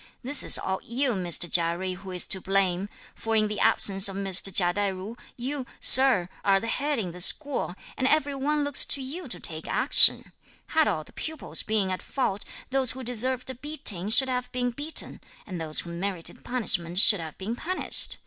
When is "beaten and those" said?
14.71-15.81